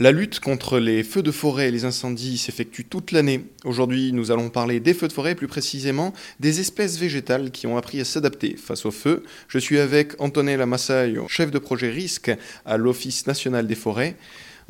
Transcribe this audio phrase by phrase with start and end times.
[0.00, 3.46] La lutte contre les feux de forêt et les incendies s'effectue toute l'année.
[3.64, 7.76] Aujourd'hui, nous allons parler des feux de forêt, plus précisément des espèces végétales qui ont
[7.76, 9.24] appris à s'adapter face aux feux.
[9.48, 12.30] Je suis avec Antonella Massaio, chef de projet risque
[12.64, 14.14] à l'Office national des forêts.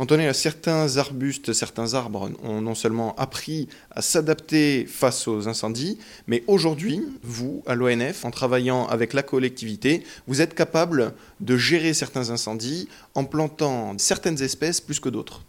[0.01, 6.45] Antonella, certains arbustes, certains arbres ont non seulement appris à s'adapter face aux incendies, mais
[6.47, 12.31] aujourd'hui, vous, à l'ONF, en travaillant avec la collectivité, vous êtes capable de gérer certains
[12.31, 15.43] incendies en plantant certaines espèces plus que d'autres.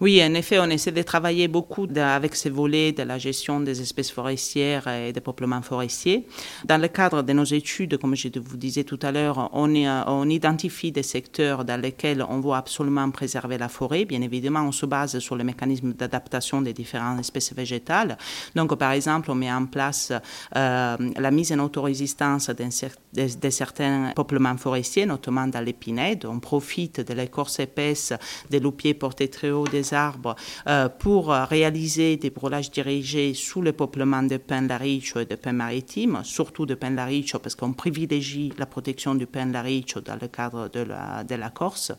[0.00, 3.80] Oui, en effet, on essaie de travailler beaucoup avec ces volets de la gestion des
[3.80, 6.26] espèces forestières et des peuplements forestiers.
[6.64, 10.28] Dans le cadre de nos études, comme je vous disais tout à l'heure, on, on,
[10.28, 14.04] identifie des secteurs dans lesquels on veut absolument préserver la forêt.
[14.04, 18.18] Bien évidemment, on se base sur le mécanisme d'adaptation des différentes espèces végétales.
[18.56, 20.12] Donc, par exemple, on met en place
[20.56, 26.26] euh, la mise en autorésistance de, de, certains peuplements forestiers, notamment dans l'épinède.
[26.26, 28.12] On profite de l'écorce épaisse
[28.50, 33.72] des loupiers portés très haut des arbres euh, pour réaliser des brûlages dirigés sous le
[33.72, 38.52] peuplement de pin laricho et de pin maritime, surtout de pin laricho parce qu'on privilégie
[38.58, 41.92] la protection du pin laricho dans le cadre de la, Corse,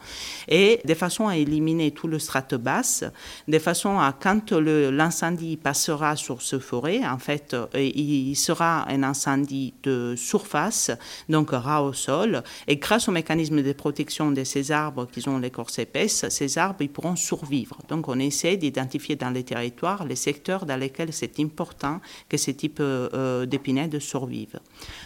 [0.47, 3.03] et de façon à éliminer tout le strate basse,
[3.47, 9.03] de façon à quand l'incendie passera sur ce forêt, en fait, euh, il sera un
[9.03, 10.91] incendie de surface,
[11.29, 15.39] donc ras au sol, et grâce au mécanisme de protection de ces arbres qui ont
[15.39, 17.74] l'écorce épaisse, ces arbres ils pourront survivre.
[17.87, 22.51] Donc on essaie d'identifier dans les territoires les secteurs dans lesquels c'est important que ce
[22.51, 24.59] type euh, d'épinèdes survivent.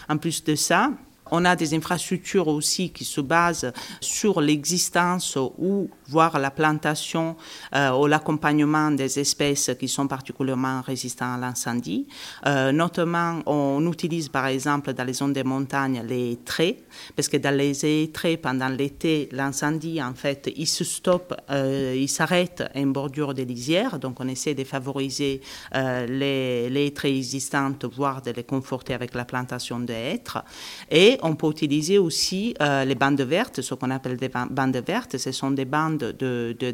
[0.08, 0.92] En plus de ça,
[1.31, 7.35] on a des infrastructures aussi qui se basent sur l'existence ou voire la plantation
[7.75, 12.07] euh, ou l'accompagnement des espèces qui sont particulièrement résistantes à l'incendie.
[12.45, 16.83] Euh, notamment, on utilise par exemple dans les zones des montagnes les traits,
[17.16, 22.09] parce que dans les traits, pendant l'été, l'incendie, en fait, il se stoppe, euh, il
[22.09, 25.41] s'arrête une bordure des lisières, donc on essaie de favoriser
[25.73, 30.44] les, les traits existantes, voire de les conforter avec la plantation de hêtres.
[30.89, 35.18] Et on peut utiliser aussi euh, les bandes vertes, ce qu'on appelle des bandes vertes.
[35.18, 36.16] Ce sont des bandes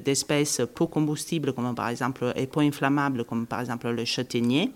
[0.04, 4.72] d'espèces de, peu combustibles, comme par exemple, et peu inflammables, comme par exemple le châtaignier,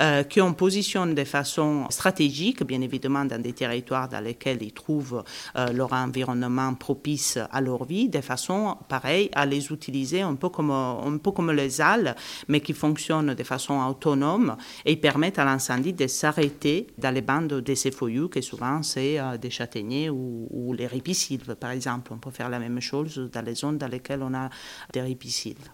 [0.00, 5.22] euh, qu'on positionne de façon stratégique, bien évidemment, dans des territoires dans lesquels ils trouvent
[5.56, 10.48] euh, leur environnement propice à leur vie, de façon, pareil, à les utiliser un peu
[10.48, 12.16] comme, un peu comme les ales,
[12.48, 17.48] mais qui fonctionnent de façon autonome et permettent à l'incendie de s'arrêter dans les bandes
[17.48, 22.12] de ces feuillus, que souvent c'est euh, des châtaigniers ou, les ripisylves, par exemple.
[22.12, 24.50] On peut faire la même chose dans les zones dans lesquelles on a
[24.92, 25.68] des ripisylves.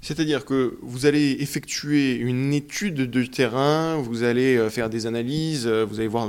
[0.00, 5.66] C'est-à-dire que vous allez effectuer une étude de terrain, vous allez euh, faire des analyses,
[5.66, 6.28] euh, vous allez voir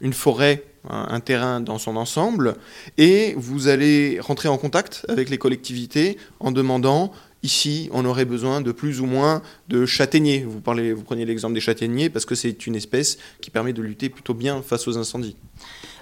[0.00, 2.54] une forêt, un terrain dans son ensemble,
[2.96, 7.12] et vous allez rentrer en contact avec les collectivités en demandant
[7.42, 10.44] Ici, on aurait besoin de plus ou moins de châtaigniers.
[10.44, 14.34] Vous, prenez l'exemple des châtaigniers parce que c'est une espèce qui permet de lutter plutôt
[14.34, 15.36] bien face aux incendies.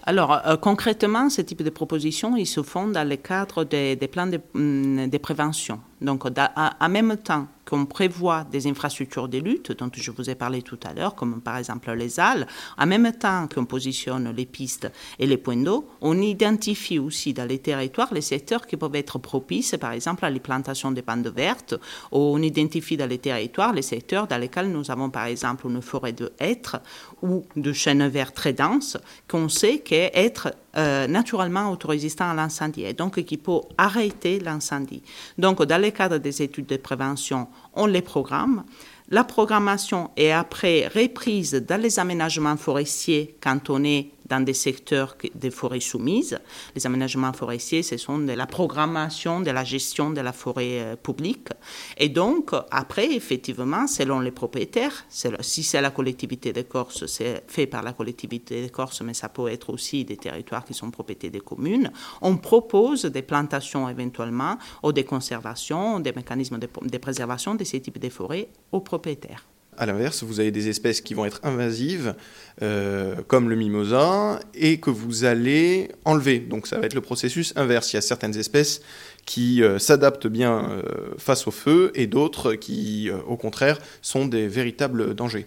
[0.09, 4.29] Alors, euh, concrètement, ce type de propositions, ils se font dans le cadre des, plans
[4.29, 5.81] de, hum, de, prévention.
[6.01, 10.63] Donc, en même temps qu'on prévoit des infrastructures de lutte, dont je vous ai parlé
[10.63, 12.47] tout à l'heure, comme par exemple les halles,
[12.79, 17.45] en même temps qu'on positionne les pistes et les points d'eau, on identifie aussi dans
[17.45, 21.75] les territoires les secteurs qui peuvent être propices, par exemple, à l'implantation des bandes vertes,
[22.13, 25.83] ou on identifie dans les territoires les secteurs dans lesquels nous avons, par exemple, une
[25.83, 26.81] forêt de hêtres
[27.23, 28.97] ou de chênes verts très denses,
[29.29, 35.03] qu'on sait qu'être euh, naturellement autorésistant à l'incendie et donc qui peut arrêter l'incendie.
[35.39, 38.65] Donc, dans le cadre des études de prévention, on les programme.
[39.11, 45.17] La programmation est après reprise dans les aménagements forestiers quand on est dans des secteurs
[45.35, 46.39] des forêts soumises.
[46.75, 50.97] Les aménagements forestiers, ce sont de la programmation de la gestion de la forêt euh,
[50.97, 51.49] publique.
[51.97, 57.67] Et donc, après, effectivement, selon les propriétaires, si c'est la collectivité de Corse, c'est fait
[57.67, 61.31] par la collectivité de Corse, mais ça peut être aussi des territoires qui sont propriétés
[61.31, 67.55] des communes, on propose des plantations éventuellement, ou des conservations, des mécanismes de, de préservation
[67.55, 69.45] de ces types de forêts aux propriétaires.
[69.79, 72.15] À l'inverse, vous avez des espèces qui vont être invasives,
[72.63, 76.39] euh, comme le mimosa, et que vous allez enlever.
[76.39, 77.93] Donc ça va être le processus inverse.
[77.93, 78.81] Il y a certaines espèces
[79.27, 80.83] qui euh, s'adaptent bien euh,
[81.19, 85.47] face au feu, et d'autres qui, au contraire, sont des véritables dangers.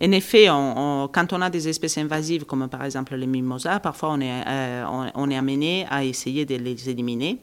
[0.00, 4.20] En effet, quand on a des espèces invasives, comme par exemple les mimosas, parfois on
[4.20, 7.38] est, euh, on, est amené à essayer de les éliminer,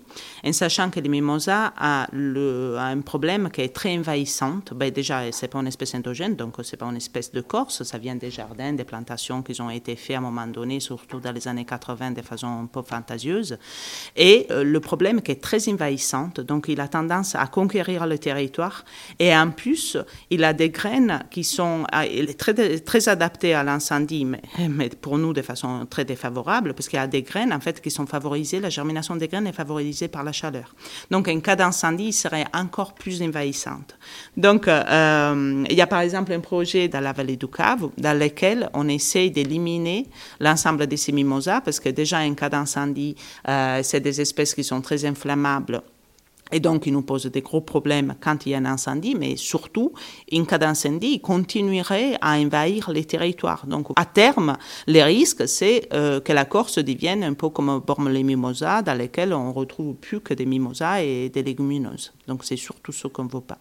[0.46, 4.74] en sachant que les mimosas a, le, a un problème qui est très envahissante.
[4.74, 7.98] Ben déjà, c'est pas une espèce endogène, donc c'est pas une espèce de corse, ça
[7.98, 11.32] vient des jardins, des plantations qui ont été faites à un moment donné, surtout dans
[11.32, 13.58] les années 80, de façon un peu fantasieuse.
[14.18, 18.18] Et euh, le problème qui est très envahissante, donc il a tendance à conquérir le
[18.18, 18.84] territoire,
[19.20, 19.98] et en plus,
[20.30, 21.86] il a des graines qui sont
[22.42, 27.02] très, très adapté à l'incendie, mais, pour nous de façon très défavorable, parce qu'il y
[27.02, 30.24] a des graines en fait qui sont favorisées, la germination des graines est favorisée par
[30.24, 30.74] la chaleur.
[31.12, 33.96] Donc un cas d'incendie serait encore plus envahissante.
[34.36, 38.18] Donc euh, il y a par exemple un projet dans la vallée du Cave dans
[38.18, 40.08] lequel on essaye d'éliminer
[40.40, 43.16] l'ensemble des ces mimosas, parce que déjà un cas d'incendie,
[43.48, 45.84] euh, c'est des espèces qui sont très inflammables
[46.52, 49.36] et donc, il nous pose des gros problèmes quand il y a un incendie, mais
[49.36, 49.94] surtout,
[50.34, 53.66] en cas d'incendie, il continuerait à envahir les territoires.
[53.68, 54.58] Donc, à terme,
[54.88, 58.98] les risques, c'est euh, que la Corse devienne un peu comme borme les mimosas, dans
[58.98, 62.14] lesquels on retrouve plus que des mimosas et des légumineuses.
[62.28, 63.58] Donc, c'est surtout ce qu'on ne veut pas.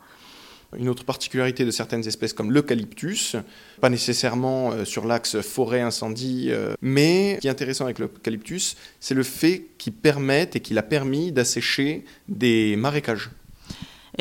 [0.76, 3.37] Une autre particularité de certaines espèces comme l'eucalyptus,
[3.81, 9.14] pas nécessairement euh, sur l'axe forêt-incendie, euh, mais ce qui est intéressant avec l'eucalyptus, c'est
[9.14, 13.31] le fait qu'il permette et qu'il a permis d'assécher des marécages.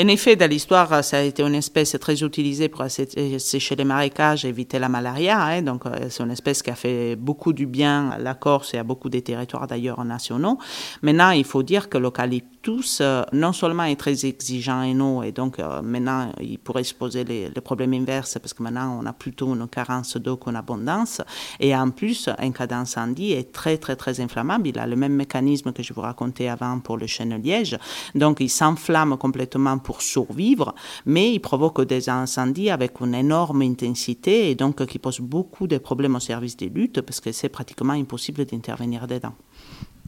[0.02, 4.46] En effet, dans l'histoire, ça a été une espèce très utilisée pour sécher les marécages
[4.46, 5.38] et éviter la malaria.
[5.44, 5.62] Hein.
[5.62, 8.78] donc, euh, c'est une espèce qui a fait beaucoup du bien à la Corse et
[8.78, 10.58] à beaucoup des territoires d'ailleurs nationaux.
[11.02, 15.34] Maintenant, il faut dire que l'eucalyptus, euh, non seulement est très exigeant en eau, et
[15.34, 19.12] donc euh, maintenant, il pourrait se poser les, problèmes inverses parce que maintenant, on a
[19.12, 21.22] plutôt une carence d'eau qu'une abondance.
[21.60, 24.70] Et en plus, un cas d'incendie est très, très, très inflammable.
[24.70, 27.78] Il a le même mécanisme que je vous racontais avant pour le chêne liège.
[28.16, 30.76] Donc, il s'enflamme complètement survivre,
[31.06, 35.78] mais il provoque des incendies avec une énorme intensité et donc qui pose beaucoup de
[35.78, 39.34] problèmes au service des luttes parce que c'est pratiquement impossible d'intervenir dedans.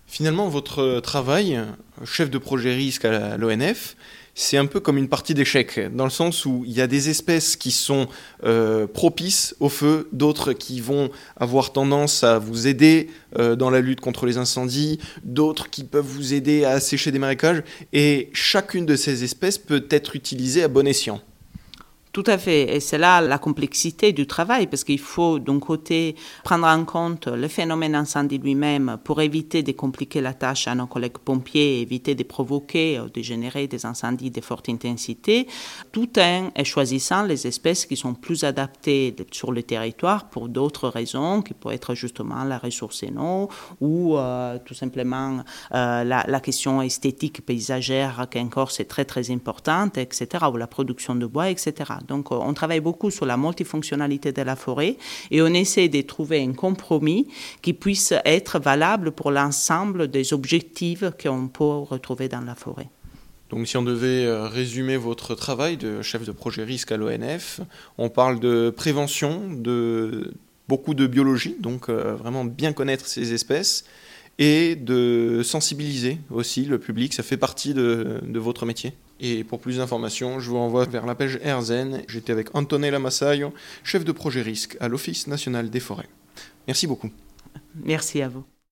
[0.08, 1.60] Finalement, votre travail,
[2.04, 3.96] chef de projet risque à l'ONF,
[4.34, 7.10] c'est un peu comme une partie d'échec, dans le sens où il y a des
[7.10, 8.08] espèces qui sont
[8.44, 13.82] euh, propices au feu, d'autres qui vont avoir tendance à vous aider euh, dans la
[13.82, 17.64] lutte contre les incendies, d'autres qui peuvent vous aider à assécher des marécages,
[17.94, 21.22] et chacune de ces espèces peut être utilisée à bon escient.
[22.14, 22.76] Tout à fait.
[22.76, 27.28] Et c'est là la complexité du travail, parce qu'il faut d'un côté prendre en compte
[27.28, 32.14] le phénomène incendie lui-même pour éviter de compliquer la tâche à nos collègues pompiers, éviter
[32.14, 35.48] de provoquer ou de générer des incendies de forte intensité,
[35.94, 41.42] tout en choisissant les espèces qui sont plus adaptées sur le territoire pour d'autres raisons,
[41.42, 43.48] qui peuvent être justement la ressource en
[43.80, 45.44] ou euh, tout simplement
[45.74, 50.68] euh, la, la, question esthétique paysagère qui encore c'est très très importante, etc., ou la
[50.68, 51.94] production de bois, etc.
[52.08, 54.98] Donc, euh, on travaille beaucoup sur la multifonctionnalité de la forêt
[55.30, 57.28] et on essaie de trouver un compromis
[57.62, 62.90] qui puisse être valable pour l'ensemble des objectifs qu'on peut retrouver dans la forêt.
[63.50, 67.60] Donc si on devait euh, résumer votre travail de chef de projet risque à l'ONF,
[67.98, 70.34] on parle de prévention, de
[70.70, 73.84] beaucoup de biologie, donc euh, vraiment bien connaître ces espèces,
[74.40, 78.94] et de sensibiliser aussi le public, ça fait partie de votre métier?
[79.22, 82.02] Et pour plus d'informations, je vous renvoie vers la page AirZen.
[82.08, 83.54] J'étais avec Antonella Massaio,
[83.84, 86.10] chef de projet risque à l'Office national des forêts.
[86.68, 87.12] Merci beaucoup.
[87.76, 88.44] Merci à vous.